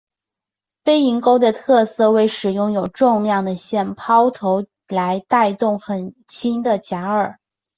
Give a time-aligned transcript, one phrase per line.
[0.83, 7.35] 飞蝇钓的特色为使用有重量的线抛投来带动很轻的假饵。